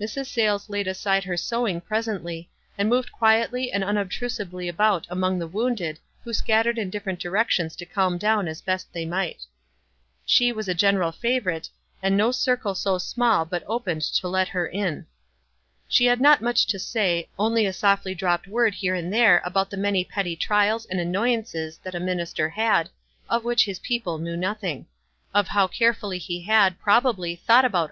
[0.00, 0.26] Mrs.
[0.26, 6.00] Sayles laid aside her sewing presently, and moved quietly and unobtrusively about among the wounded,
[6.24, 9.46] who scattered in different directions to calm down as best they might.
[10.26, 11.70] She was a general favorite,
[12.02, 15.06] and no circle so small but opened to let her in.
[15.86, 19.70] She had not much to say, only a softly dropped word here and there about
[19.70, 22.88] the many petty trials and annoyances that a minister had,
[23.30, 24.86] of which his people knew nothing;
[25.32, 27.86] of how carefully he had, probably, thought about 54 WISE AND OTHERWISE.